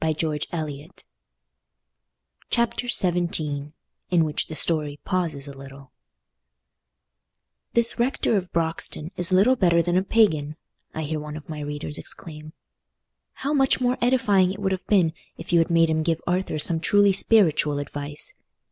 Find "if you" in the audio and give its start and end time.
15.37-15.59